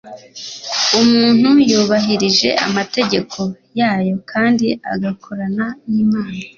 umuntu 1.01 1.47
yubahirije 1.69 2.49
amategeko 2.67 3.39
yayo 3.79 4.15
kandi 4.31 4.67
agakorana 4.93 5.65
n'imana 5.91 6.39